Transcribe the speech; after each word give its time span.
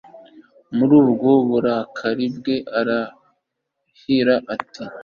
muri 0.75 0.93
ubwo 1.01 1.29
burakari 1.49 2.25
bwe 2.37 2.55
ararahira 2.79 4.35
ati 4.55 4.83